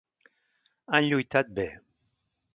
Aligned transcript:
Han 0.95 1.09
lluitat 1.09 1.53
bé. 1.61 1.69